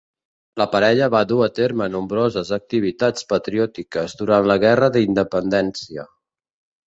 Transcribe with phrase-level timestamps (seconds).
[0.59, 6.07] La parella va dur a terme nombroses activitats patriòtiques durant la Guerra d'Independència.